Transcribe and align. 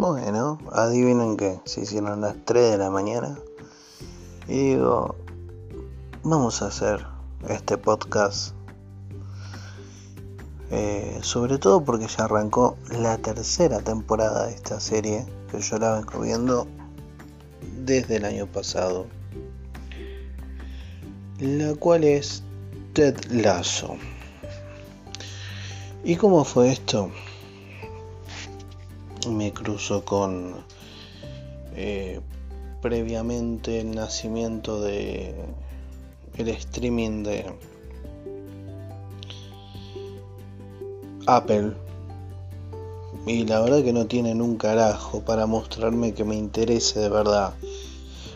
Bueno, 0.00 0.58
adivinen 0.72 1.36
que 1.36 1.60
se 1.66 1.82
hicieron 1.82 2.22
las 2.22 2.34
3 2.46 2.70
de 2.70 2.78
la 2.78 2.88
mañana 2.88 3.38
y 4.48 4.70
digo, 4.70 5.14
vamos 6.22 6.62
a 6.62 6.68
hacer 6.68 7.04
este 7.50 7.76
podcast. 7.76 8.54
Eh, 10.70 11.18
sobre 11.20 11.58
todo 11.58 11.84
porque 11.84 12.06
ya 12.06 12.24
arrancó 12.24 12.78
la 12.98 13.18
tercera 13.18 13.80
temporada 13.80 14.46
de 14.46 14.54
esta 14.54 14.80
serie 14.80 15.26
que 15.50 15.60
yo 15.60 15.76
la 15.76 15.96
vengo 15.96 16.20
viendo 16.20 16.66
desde 17.84 18.16
el 18.16 18.24
año 18.24 18.46
pasado, 18.46 19.06
la 21.40 21.74
cual 21.74 22.04
es 22.04 22.42
Ted 22.94 23.22
Lasso. 23.28 23.96
¿Y 26.04 26.16
cómo 26.16 26.42
fue 26.44 26.72
esto? 26.72 27.10
Me 29.28 29.52
cruzo 29.52 30.04
con 30.04 30.54
eh, 31.76 32.20
previamente 32.80 33.80
el 33.80 33.94
nacimiento 33.94 34.80
de 34.80 35.34
el 36.38 36.48
streaming 36.48 37.22
de 37.22 37.44
Apple 41.26 41.72
y 43.26 43.44
la 43.44 43.60
verdad 43.60 43.84
que 43.84 43.92
no 43.92 44.06
tienen 44.06 44.40
un 44.40 44.56
carajo 44.56 45.20
para 45.20 45.46
mostrarme 45.46 46.14
que 46.14 46.24
me 46.24 46.36
interese 46.36 47.00
de 47.00 47.08
verdad. 47.10 47.52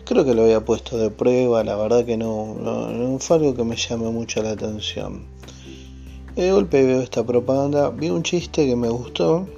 Creo 0.04 0.24
que 0.24 0.34
lo 0.34 0.42
había 0.42 0.64
puesto 0.64 0.98
de 0.98 1.10
prueba, 1.10 1.64
la 1.64 1.76
verdad 1.76 2.04
que 2.04 2.18
no, 2.18 2.54
no, 2.54 3.18
fue 3.18 3.38
algo 3.38 3.54
que 3.54 3.64
me 3.64 3.76
llame 3.76 4.10
mucho 4.10 4.42
la 4.42 4.50
atención. 4.50 5.24
de 6.36 6.52
golpe 6.52 6.84
veo 6.84 7.00
esta 7.00 7.24
propaganda, 7.24 7.88
vi 7.88 8.10
un 8.10 8.22
chiste 8.22 8.66
que 8.66 8.76
me 8.76 8.90
gustó 8.90 9.48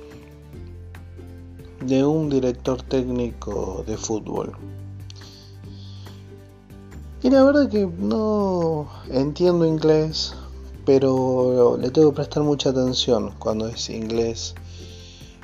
de 1.86 2.04
un 2.04 2.28
director 2.28 2.82
técnico 2.82 3.84
de 3.86 3.96
fútbol. 3.96 4.52
Y 7.22 7.30
la 7.30 7.44
verdad 7.44 7.68
que 7.68 7.86
no 7.86 8.88
entiendo 9.10 9.66
inglés, 9.66 10.34
pero 10.84 11.76
le 11.80 11.90
tengo 11.90 12.10
que 12.10 12.16
prestar 12.16 12.42
mucha 12.42 12.70
atención 12.70 13.32
cuando 13.38 13.68
es 13.68 13.90
inglés. 13.90 14.54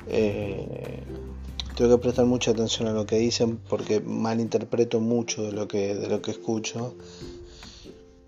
Eh, 0.07 1.03
tengo 1.75 1.97
que 1.97 2.01
prestar 2.01 2.25
mucha 2.25 2.51
atención 2.51 2.87
a 2.87 2.93
lo 2.93 3.05
que 3.05 3.17
dicen 3.17 3.57
porque 3.69 3.99
malinterpreto 3.99 4.99
mucho 4.99 5.43
de 5.43 5.51
lo 5.51 5.67
que, 5.67 5.95
de 5.95 6.07
lo 6.07 6.21
que 6.21 6.31
escucho. 6.31 6.93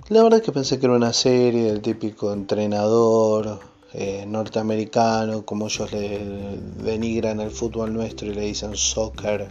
La 0.09 0.23
verdad 0.23 0.41
que 0.41 0.51
pensé 0.51 0.79
que 0.79 0.85
era 0.85 0.95
una 0.95 1.13
serie 1.13 1.63
del 1.63 1.81
típico 1.81 2.33
entrenador 2.33 3.59
eh, 3.97 4.25
norteamericano, 4.27 5.45
como 5.45 5.67
ellos 5.67 5.89
le 5.93 6.59
denigran 6.83 7.39
el 7.39 7.49
fútbol 7.49 7.93
nuestro 7.93 8.27
y 8.27 8.33
le 8.33 8.41
dicen 8.41 8.75
soccer, 8.75 9.47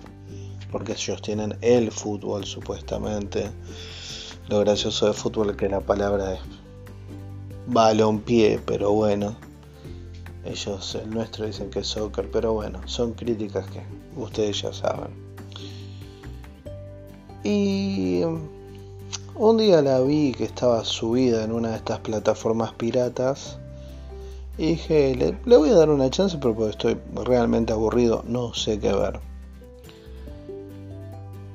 porque 0.71 0.93
ellos 0.93 1.23
tienen 1.23 1.57
el 1.63 1.91
fútbol 1.91 2.45
supuestamente. 2.45 3.51
Lo 4.49 4.61
gracioso 4.61 5.07
de 5.07 5.15
fútbol 5.15 5.51
es 5.51 5.57
que 5.57 5.71
la 5.71 5.81
palabra 5.81 6.35
es 6.35 6.41
balón-pie, 7.69 8.61
pero 8.67 8.93
bueno. 8.93 9.35
Ellos, 10.45 10.95
el 10.95 11.09
nuestro, 11.09 11.47
dicen 11.47 11.71
que 11.71 11.79
es 11.79 11.87
soccer, 11.87 12.31
pero 12.31 12.53
bueno, 12.53 12.83
son 12.85 13.15
críticas 13.15 13.65
que 13.71 13.81
ustedes 14.15 14.61
ya 14.61 14.75
saben. 14.75 15.09
Y 17.43 18.21
un 19.37 19.57
día 19.57 19.81
la 19.81 20.01
vi 20.01 20.33
que 20.33 20.45
estaba 20.45 20.85
subida 20.85 21.45
en 21.45 21.53
una 21.53 21.71
de 21.71 21.77
estas 21.77 22.01
plataformas 22.01 22.75
piratas. 22.75 23.59
Y 24.57 24.67
dije, 24.67 25.15
le, 25.17 25.37
le 25.45 25.57
voy 25.57 25.71
a 25.71 25.75
dar 25.75 25.91
una 25.91 26.11
chance, 26.11 26.39
pero 26.41 26.55
porque 26.55 26.71
estoy 26.71 26.97
realmente 27.25 27.73
aburrido, 27.73 28.25
no 28.27 28.55
sé 28.55 28.79
qué 28.79 28.93
ver. 28.93 29.21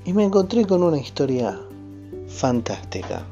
Y 0.05 0.13
me 0.13 0.23
encontré 0.23 0.65
con 0.65 0.81
una 0.83 0.97
historia 0.97 1.59
fantástica. 2.27 3.25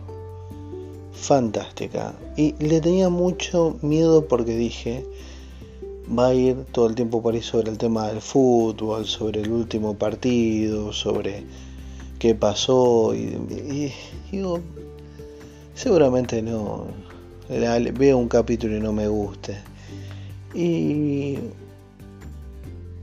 Fantástica. 1.13 2.13
Y 2.35 2.53
le 2.59 2.79
tenía 2.81 3.09
mucho 3.09 3.77
miedo 3.81 4.27
porque 4.27 4.56
dije, 4.56 5.06
va 6.07 6.27
a 6.27 6.33
ir 6.33 6.66
todo 6.72 6.88
el 6.88 6.95
tiempo 6.95 7.22
por 7.22 7.33
ahí 7.33 7.41
sobre 7.41 7.72
el 7.72 7.77
tema 7.77 8.07
del 8.07 8.22
fútbol, 8.22 9.06
sobre 9.06 9.41
el 9.41 9.51
último 9.51 9.95
partido, 9.95 10.94
sobre 10.94 11.44
qué 12.19 12.35
pasó. 12.35 13.13
Y, 13.16 13.91
digo, 14.31 14.59
seguramente 15.73 16.41
no. 16.41 16.85
Veo 17.49 18.17
un 18.17 18.27
capítulo 18.27 18.77
y 18.77 18.79
no 18.79 18.91
me 18.91 19.07
guste. 19.07 19.57
Y 20.53 21.37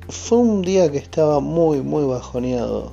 fue 0.09 0.39
un 0.39 0.63
día 0.63 0.91
que 0.91 0.99
estaba 0.99 1.41
muy, 1.41 1.81
muy 1.81 2.05
bajoneado. 2.05 2.93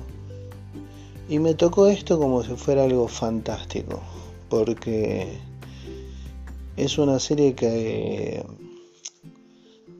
Y 1.28 1.38
me 1.38 1.54
tocó 1.54 1.86
esto 1.86 2.18
como 2.18 2.42
si 2.42 2.54
fuera 2.54 2.84
algo 2.84 3.06
fantástico. 3.08 4.00
Porque 4.48 5.38
es 6.76 6.98
una 6.98 7.18
serie 7.18 7.54
que 7.54 8.44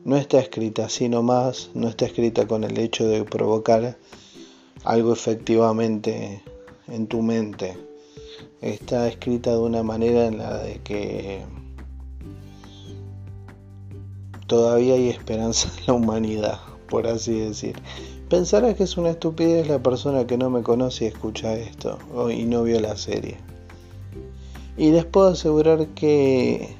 no 0.05 0.17
está 0.17 0.39
escrita 0.39 0.85
así 0.85 1.07
nomás, 1.07 1.69
no 1.73 1.87
está 1.87 2.05
escrita 2.05 2.47
con 2.47 2.63
el 2.63 2.77
hecho 2.77 3.07
de 3.07 3.23
provocar 3.23 3.97
algo 4.83 5.13
efectivamente 5.13 6.41
en 6.87 7.07
tu 7.07 7.21
mente. 7.21 7.77
Está 8.63 9.09
escrita 9.09 9.51
de 9.51 9.57
una 9.57 9.83
manera 9.83 10.25
en 10.25 10.37
la 10.37 10.57
de 10.59 10.79
que 10.85 11.41
todavía 14.47 14.93
hay 14.93 15.09
esperanza 15.09 15.69
en 15.79 15.87
la 15.87 15.93
humanidad, 15.95 16.59
por 16.87 17.05
así 17.05 17.37
decir. 17.37 17.75
Pensarás 18.29 18.75
que 18.75 18.83
es 18.83 18.95
una 18.95 19.09
estupidez 19.09 19.67
la 19.67 19.83
persona 19.83 20.25
que 20.25 20.37
no 20.37 20.49
me 20.49 20.63
conoce 20.63 21.03
y 21.03 21.07
escucha 21.09 21.55
esto 21.55 21.99
y 22.31 22.45
no 22.45 22.63
vio 22.63 22.79
la 22.79 22.95
serie. 22.95 23.35
Y 24.77 24.91
les 24.91 25.03
puedo 25.03 25.27
asegurar 25.27 25.87
que 25.87 26.73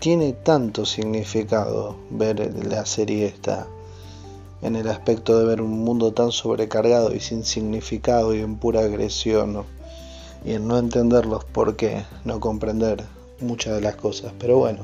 tiene 0.00 0.32
tanto 0.32 0.86
significado 0.86 1.96
ver 2.10 2.64
la 2.64 2.86
serie 2.86 3.26
esta 3.26 3.68
en 4.62 4.76
el 4.76 4.88
aspecto 4.88 5.38
de 5.38 5.46
ver 5.46 5.62
un 5.62 5.84
mundo 5.84 6.12
tan 6.12 6.32
sobrecargado 6.32 7.14
y 7.14 7.20
sin 7.20 7.44
significado 7.44 8.34
y 8.34 8.40
en 8.40 8.56
pura 8.56 8.80
agresión 8.80 9.64
y 10.44 10.52
en 10.52 10.68
no 10.68 10.78
entenderlos 10.78 11.44
por 11.44 11.76
qué, 11.76 12.04
no 12.24 12.40
comprender 12.40 13.04
muchas 13.40 13.74
de 13.74 13.80
las 13.80 13.96
cosas. 13.96 14.32
Pero 14.38 14.58
bueno, 14.58 14.80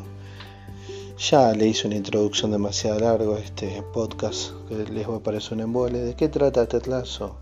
ya 1.19 1.53
le 1.53 1.67
hice 1.67 1.87
una 1.87 1.97
introducción 1.97 2.51
demasiado 2.51 3.01
largo 3.01 3.35
a 3.35 3.41
este 3.41 3.83
podcast 3.93 4.53
que 4.69 4.77
les 4.93 5.09
va 5.09 5.17
a 5.17 5.21
parecer 5.21 5.55
un 5.55 5.61
embole. 5.61 5.99
¿De 5.99 6.15
qué 6.15 6.29
trata 6.29 6.67
Tetlazo? 6.67 7.37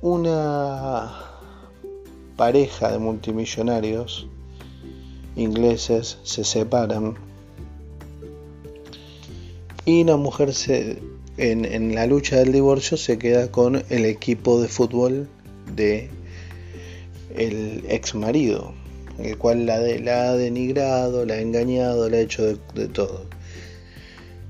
Una 0.00 1.12
pareja 2.36 2.90
de 2.90 2.98
multimillonarios 2.98 4.26
ingleses 5.36 6.18
se 6.22 6.44
separan 6.44 7.16
y 9.84 10.04
la 10.04 10.16
mujer 10.16 10.52
en, 11.36 11.94
la 11.94 12.06
lucha 12.06 12.36
del 12.36 12.52
divorcio 12.52 12.96
se 12.96 13.18
queda 13.18 13.50
con 13.50 13.82
el 13.90 14.04
equipo 14.04 14.60
de 14.60 14.68
fútbol 14.68 15.28
de 15.74 16.08
el 17.36 17.84
ex 17.88 18.14
marido, 18.14 18.72
el 19.18 19.36
cual 19.36 19.66
la, 19.66 19.78
la 19.78 20.30
ha 20.30 20.36
denigrado, 20.36 21.26
la 21.26 21.34
ha 21.34 21.40
engañado, 21.40 22.08
la 22.08 22.18
ha 22.18 22.20
hecho 22.20 22.44
de, 22.44 22.56
de 22.74 22.88
todo. 22.88 23.26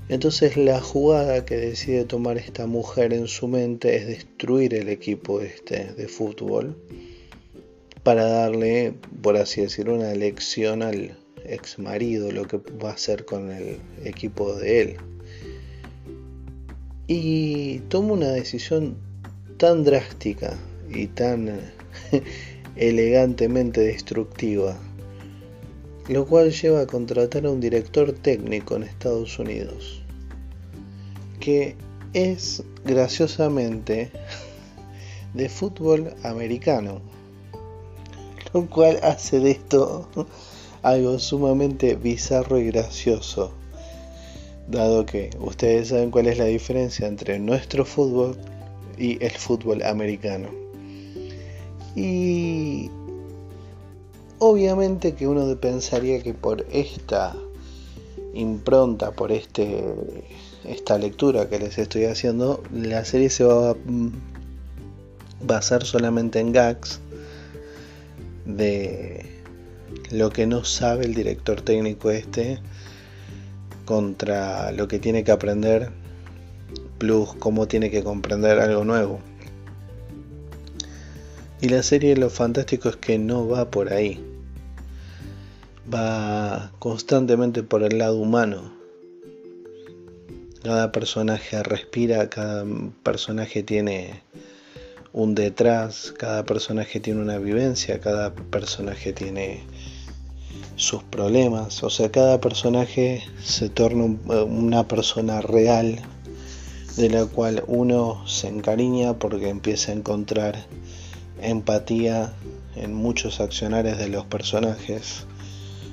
Entonces 0.07 0.55
la 0.55 0.79
jugada 0.79 1.45
que 1.45 1.55
decide 1.55 2.05
tomar 2.05 2.37
esta 2.37 2.67
mujer 2.67 3.11
en 3.11 3.27
su 3.27 3.47
mente 3.47 3.95
es 3.95 4.05
destruir 4.05 4.75
el 4.75 4.89
equipo 4.89 5.41
este 5.41 5.93
de 5.93 6.07
fútbol 6.07 6.77
para 8.03 8.25
darle, 8.25 8.93
por 9.23 9.35
así 9.35 9.61
decirlo, 9.61 9.95
una 9.95 10.13
lección 10.13 10.83
al 10.83 11.17
ex 11.43 11.79
marido, 11.79 12.31
lo 12.31 12.45
que 12.45 12.57
va 12.57 12.91
a 12.91 12.93
hacer 12.93 13.25
con 13.25 13.51
el 13.51 13.79
equipo 14.03 14.53
de 14.53 14.81
él. 14.81 14.97
Y 17.07 17.79
toma 17.89 18.13
una 18.13 18.29
decisión 18.29 18.97
tan 19.57 19.83
drástica 19.83 20.57
y 20.89 21.07
tan 21.07 21.61
elegantemente 22.75 23.81
destructiva, 23.81 24.77
lo 26.09 26.25
cual 26.25 26.51
lleva 26.51 26.81
a 26.81 26.87
contratar 26.87 27.45
a 27.45 27.51
un 27.51 27.61
director 27.61 28.11
técnico 28.13 28.75
en 28.75 28.83
Estados 28.83 29.37
Unidos, 29.39 30.01
que 31.39 31.75
es 32.13 32.63
graciosamente 32.83 34.11
de 35.33 35.49
fútbol 35.49 36.13
americano 36.23 37.01
lo 38.55 38.69
cual 38.69 38.99
hace 39.03 39.41
de 39.41 39.51
esto 39.51 40.07
algo 40.81 41.19
sumamente 41.19 41.95
bizarro 41.95 42.57
y 42.57 42.67
gracioso, 42.67 43.51
dado 44.67 45.05
que 45.05 45.29
ustedes 45.39 45.89
saben 45.89 46.11
cuál 46.11 46.27
es 46.27 46.37
la 46.37 46.45
diferencia 46.45 47.07
entre 47.07 47.39
nuestro 47.39 47.85
fútbol 47.85 48.37
y 48.97 49.23
el 49.23 49.31
fútbol 49.31 49.83
americano. 49.83 50.49
Y 51.95 52.89
obviamente 54.39 55.13
que 55.13 55.27
uno 55.27 55.55
pensaría 55.57 56.21
que 56.21 56.33
por 56.33 56.65
esta 56.71 57.35
impronta 58.33 59.11
por 59.11 59.31
este 59.31 59.83
esta 60.65 60.97
lectura 60.97 61.47
que 61.47 61.59
les 61.59 61.77
estoy 61.77 62.05
haciendo, 62.05 62.61
la 62.73 63.05
serie 63.05 63.29
se 63.29 63.43
va 63.43 63.71
a 63.71 63.75
basar 65.41 65.85
solamente 65.85 66.39
en 66.39 66.51
gags 66.51 66.99
de 68.45 69.25
lo 70.11 70.31
que 70.31 70.47
no 70.47 70.65
sabe 70.65 71.05
el 71.05 71.13
director 71.13 71.61
técnico 71.61 72.09
este 72.09 72.59
contra 73.85 74.71
lo 74.71 74.87
que 74.87 74.99
tiene 74.99 75.23
que 75.23 75.31
aprender 75.31 75.91
plus 76.97 77.35
cómo 77.35 77.67
tiene 77.67 77.91
que 77.91 78.03
comprender 78.03 78.59
algo 78.59 78.83
nuevo. 78.83 79.19
Y 81.61 81.69
la 81.69 81.83
serie 81.83 82.15
lo 82.15 82.29
fantástico 82.29 82.89
es 82.89 82.95
que 82.95 83.17
no 83.17 83.47
va 83.47 83.71
por 83.71 83.91
ahí. 83.91 84.23
Va 85.91 86.71
constantemente 86.79 87.63
por 87.63 87.83
el 87.83 87.97
lado 87.97 88.17
humano. 88.17 88.73
Cada 90.63 90.91
personaje 90.91 91.61
respira, 91.63 92.29
cada 92.29 92.65
personaje 93.03 93.63
tiene 93.63 94.23
un 95.13 95.35
detrás, 95.35 96.13
cada 96.17 96.43
personaje 96.43 96.99
tiene 96.99 97.21
una 97.21 97.37
vivencia, 97.37 97.99
cada 97.99 98.33
personaje 98.33 99.13
tiene 99.13 99.63
sus 100.75 101.03
problemas, 101.03 101.83
o 101.83 101.89
sea, 101.89 102.11
cada 102.11 102.41
personaje 102.41 103.23
se 103.43 103.69
torna 103.69 104.17
una 104.43 104.87
persona 104.87 105.41
real 105.41 106.01
de 106.97 107.09
la 107.09 107.25
cual 107.25 107.63
uno 107.67 108.25
se 108.27 108.47
encariña 108.47 109.13
porque 109.19 109.49
empieza 109.49 109.91
a 109.91 109.95
encontrar 109.95 110.65
empatía 111.41 112.33
en 112.75 112.93
muchos 112.93 113.39
accionarios 113.39 113.97
de 113.97 114.09
los 114.09 114.25
personajes, 114.25 115.25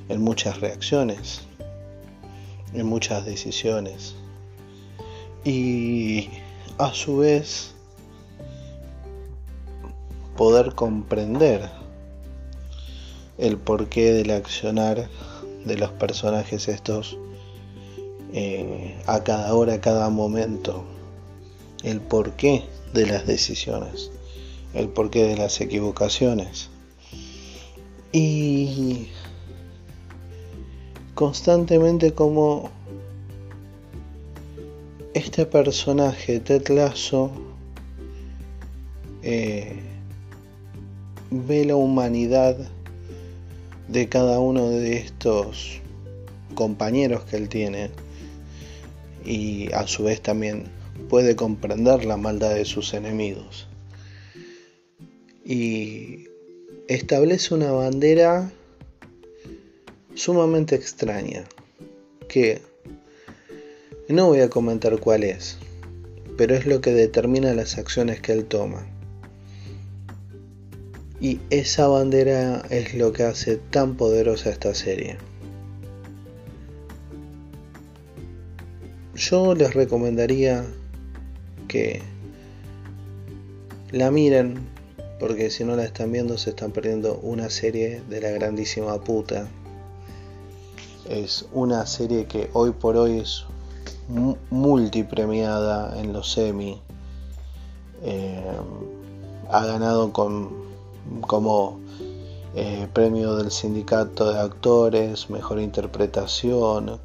en 0.09 0.21
muchas 0.21 0.61
reacciones, 0.61 1.43
en 2.73 2.87
muchas 2.87 3.25
decisiones. 3.25 4.15
Y 5.45 6.29
a 6.79 6.93
su 6.93 7.19
vez 7.19 7.75
poder 10.37 10.75
comprender 10.75 11.82
el 13.39 13.57
porqué 13.57 14.13
del 14.13 14.31
accionar 14.31 15.09
de 15.65 15.77
los 15.77 15.91
personajes 15.93 16.69
estos 16.69 17.19
eh, 18.33 18.97
a 19.07 19.23
cada 19.23 19.55
hora, 19.55 19.75
a 19.75 19.81
cada 19.81 20.09
momento, 20.09 20.85
el 21.83 22.01
porqué 22.01 22.65
de 22.95 23.07
las 23.07 23.27
decisiones, 23.27 24.11
el 24.75 24.89
porqué 24.89 25.25
de 25.25 25.37
las 25.37 25.61
equivocaciones. 25.61 26.71
Y 28.13 29.09
constantemente 31.15 32.13
como 32.13 32.71
este 35.15 35.45
personaje, 35.45 36.41
Ted 36.41 36.63
eh, 39.23 39.79
ve 41.31 41.65
la 41.65 41.77
humanidad 41.77 42.57
de 43.89 44.09
cada 44.09 44.39
uno 44.39 44.71
de 44.71 44.97
estos 44.97 45.81
compañeros 46.55 47.25
que 47.25 47.37
él 47.37 47.49
tiene 47.49 47.91
y 49.25 49.73
a 49.73 49.87
su 49.87 50.05
vez 50.05 50.21
también 50.21 50.65
puede 51.09 51.37
comprender 51.37 52.05
la 52.05 52.17
maldad 52.17 52.55
de 52.55 52.65
sus 52.65 52.95
enemigos. 52.95 53.69
Y 55.45 56.29
establece 56.89 57.55
una 57.55 57.73
bandera 57.73 58.51
sumamente 60.15 60.75
extraña 60.75 61.45
que 62.29 62.63
no 64.09 64.29
voy 64.29 64.41
a 64.41 64.51
comentar 64.51 64.99
cuál 64.99 65.25
es 65.25 65.59
pero 66.37 66.55
es 66.55 66.67
lo 66.67 66.81
que 66.81 66.93
determina 66.93 67.55
las 67.55 67.79
acciones 67.79 68.21
que 68.21 68.33
él 68.33 68.47
toma 68.47 68.87
y 71.23 71.41
esa 71.51 71.87
bandera 71.87 72.63
es 72.69 72.95
lo 72.95 73.13
que 73.13 73.23
hace 73.23 73.57
tan 73.57 73.95
poderosa 73.95 74.51
esta 74.51 74.75
serie. 74.75 75.19
Yo 79.15 79.55
les 79.55 79.73
recomendaría 79.73 80.65
que 81.69 82.03
la 83.93 84.11
miren, 84.11 84.67
porque 85.21 85.49
si 85.51 85.63
no 85.63 85.77
la 85.77 85.85
están 85.85 86.11
viendo 86.11 86.37
se 86.39 86.51
están 86.51 86.73
perdiendo 86.73 87.21
una 87.23 87.51
serie 87.51 88.03
de 88.11 88.21
la 88.21 88.31
grandísima 88.31 89.01
puta. 89.01 89.47
Es 91.09 91.47
una 91.53 91.87
serie 91.87 92.27
que 92.27 92.51
hoy 92.53 92.73
por 92.73 92.97
hoy 92.97 93.21
es 93.21 93.45
multipremiada 94.51 96.01
en 96.01 96.13
los 96.13 96.33
semi. 96.33 96.81
Eh, 98.03 98.43
ha 99.49 99.67
ganado 99.67 100.13
con 100.13 100.72
como 101.21 101.81
eh, 102.55 102.87
premio 102.93 103.37
del 103.37 103.51
sindicato 103.51 104.31
de 104.31 104.39
actores, 104.39 105.31
mejor 105.31 105.59
interpretación, 105.59 107.01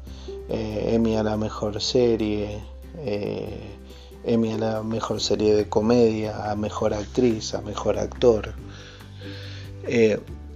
eh, 0.50 0.90
Emmy 0.92 1.16
a 1.16 1.22
la 1.22 1.38
mejor 1.38 1.80
serie, 1.80 2.62
eh, 2.98 3.78
Emmy 4.24 4.52
a 4.52 4.58
la 4.58 4.82
mejor 4.82 5.20
serie 5.22 5.54
de 5.54 5.66
comedia, 5.66 6.50
a 6.50 6.54
mejor 6.54 6.92
actriz, 6.92 7.54
a 7.54 7.62
mejor 7.62 7.98
actor. 7.98 8.54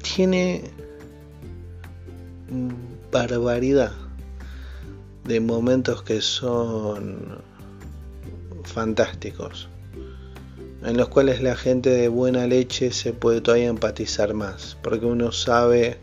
tiene 0.02 0.70
barbaridad 3.10 3.92
de 5.24 5.40
momentos 5.40 6.02
que 6.02 6.20
son 6.20 7.40
fantásticos 8.64 9.68
en 10.84 10.96
los 10.96 11.08
cuales 11.08 11.42
la 11.42 11.56
gente 11.56 11.90
de 11.90 12.08
buena 12.08 12.46
leche 12.46 12.92
se 12.92 13.12
puede 13.12 13.40
todavía 13.40 13.68
empatizar 13.68 14.34
más, 14.34 14.76
porque 14.82 15.06
uno 15.06 15.32
sabe 15.32 15.98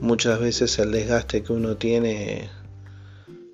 muchas 0.00 0.38
veces 0.40 0.78
el 0.78 0.92
desgaste 0.92 1.42
que 1.42 1.52
uno 1.52 1.76
tiene 1.76 2.50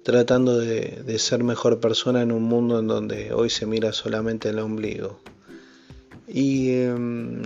tratando 0.02 0.58
de, 0.58 1.18
ser 1.18 1.44
mejor 1.44 1.78
persona 1.78 2.22
en 2.22 2.32
un 2.32 2.42
mundo 2.42 2.80
en 2.80 2.88
donde 2.88 3.32
hoy 3.32 3.50
se 3.50 3.66
mira 3.66 3.92
solamente 3.92 4.48
el 4.48 4.58
ombligo. 4.58 5.20
Y 6.26 6.70
em, 6.70 7.42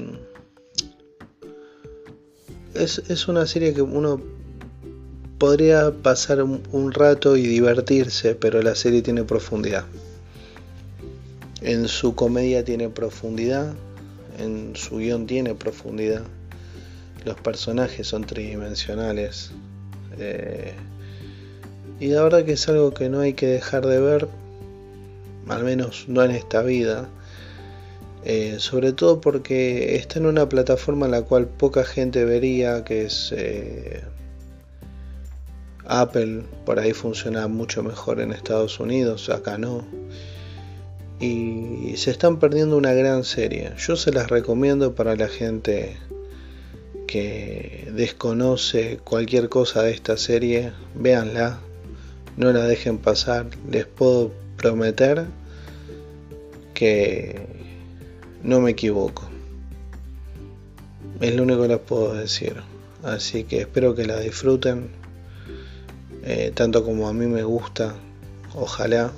es, 2.75 3.29
una 3.29 3.47
serie 3.47 3.75
que 3.75 3.83
uno 3.83 4.23
podría 5.39 5.91
pasar 5.91 6.43
un 6.43 6.93
rato 6.93 7.37
y 7.37 7.47
divertirse, 7.47 8.35
pero 8.35 8.63
la 8.63 8.75
serie 8.75 9.03
tiene 9.03 9.25
profundidad. 9.25 9.85
En 11.63 11.89
su 11.89 12.15
comedia 12.15 12.65
tiene 12.65 12.91
profundidad, 12.91 13.75
en 14.39 14.77
su 14.77 14.99
guion 14.99 15.27
tiene 15.27 15.55
profundidad. 15.55 16.23
Los 17.25 17.37
personajes 17.41 18.07
son 18.07 18.25
tridimensionales. 18.25 19.53
Eh, 20.19 20.75
y 21.99 22.09
la 22.09 22.23
verdad 22.23 22.45
que 22.45 22.53
es 22.53 22.69
algo 22.69 22.93
que 22.93 23.09
no 23.09 23.21
hay 23.21 23.33
que 23.33 23.47
dejar 23.47 23.87
de 23.87 24.01
ver, 24.01 24.29
al 25.49 25.65
menos 25.65 26.05
no 26.09 26.23
en 26.23 26.33
esta 26.33 26.63
vida. 26.63 27.09
Eh, 28.25 28.57
sobre 28.59 28.93
todo 28.93 29.21
porque 29.21 29.97
está 29.97 30.19
en 30.19 30.27
una 30.27 30.49
plataforma 30.49 31.07
en 31.07 31.13
la 31.13 31.23
cual 31.23 31.47
poca 31.47 31.85
gente 31.85 32.25
vería, 32.27 32.85
que 32.85 33.07
es 33.07 33.33
eh, 33.35 34.03
Apple. 35.87 36.43
Por 36.67 36.81
ahí 36.81 36.93
funciona 36.93 37.49
mucho 37.49 37.83
mejor 37.83 38.21
en 38.21 38.33
Estados 38.33 38.79
Unidos, 38.79 39.31
acá 39.31 39.57
no 39.57 39.85
y 41.19 41.97
se 41.97 42.11
están 42.11 42.39
perdiendo 42.39 42.77
una 42.77 42.93
gran 42.93 43.25
serie. 43.25 43.73
Yo 43.79 43.97
se 43.97 44.13
las 44.13 44.29
recomiendo 44.29 44.95
para 44.95 45.17
la 45.17 45.29
gente 45.29 45.97
que 47.07 47.91
desconoce 47.95 48.99
cualquier 49.03 49.49
cosa 49.49 49.83
de 49.83 49.93
esta 49.93 50.17
serie, 50.17 50.73
véanla, 50.95 51.61
no 52.37 52.53
la 52.53 52.65
dejen 52.65 52.99
pasar, 52.99 53.47
les 53.71 53.87
puedo 53.87 54.33
prometer 54.57 55.27
que 56.75 57.47
no 58.43 58.61
me 58.61 58.73
equivoco. 58.73 59.29
Es 61.21 61.35
lo 61.35 61.45
único 61.45 61.63
que 61.63 61.69
les 61.69 61.79
puedo 61.79 62.13
decir. 62.13 62.57
Así 63.03 63.45
que 63.45 63.61
espero 63.61 63.95
que 63.95 64.05
la 64.05 64.19
disfruten, 64.19 64.89
eh, 66.25 66.53
tanto 66.55 66.85
como 66.85 67.09
a 67.09 67.13
mí 67.13 67.27
me 67.27 67.45
gusta, 67.45 67.95
ojalá 68.55 69.13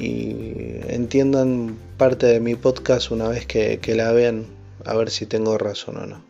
y 0.00 0.80
entiendan 0.88 1.76
parte 1.98 2.26
de 2.26 2.40
mi 2.40 2.54
podcast 2.54 3.10
una 3.10 3.28
vez 3.28 3.46
que, 3.46 3.78
la 3.94 4.12
vean, 4.12 4.46
a 4.86 4.96
ver 4.96 5.10
si 5.10 5.26
tengo 5.26 5.58
razón 5.58 5.98
o 5.98 6.06
no. 6.06 6.24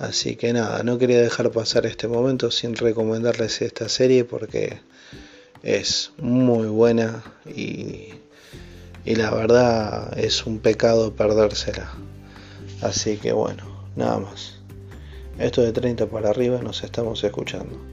Así 0.00 0.34
que 0.34 0.52
nada, 0.52 0.82
no 0.82 0.98
quería 0.98 1.20
dejar 1.20 1.52
pasar 1.52 1.86
este 1.86 2.08
momento 2.08 2.50
sin 2.50 2.74
recomendarles 2.74 3.62
esta 3.62 3.88
serie 3.88 4.24
porque 4.24 4.80
es 5.62 6.10
muy 6.18 6.66
buena 6.66 7.22
y, 7.46 8.08
y 9.04 9.14
la 9.14 9.30
verdad 9.30 10.18
es 10.18 10.44
un 10.44 10.58
pecado 10.58 11.14
perdérsela. 11.14 11.92
Así 12.80 13.16
que 13.16 13.32
bueno, 13.32 13.62
nada 13.94 14.18
más. 14.18 14.54
Esto 15.38 15.62
de 15.62 15.72
30 15.72 16.06
para 16.06 16.30
arriba 16.30 16.60
nos 16.60 16.82
estamos 16.82 17.22
escuchando. 17.22 17.91